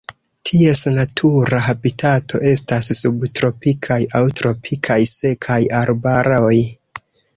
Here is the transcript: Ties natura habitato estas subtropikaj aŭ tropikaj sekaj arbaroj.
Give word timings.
Ties 0.49 0.79
natura 0.93 1.59
habitato 1.65 2.41
estas 2.53 2.89
subtropikaj 3.01 3.99
aŭ 4.21 4.25
tropikaj 4.41 5.01
sekaj 5.15 5.63
arbaroj. 5.83 6.57